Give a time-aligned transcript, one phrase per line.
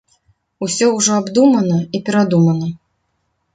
[0.67, 2.67] Усё ўжо абдумана і перадумана.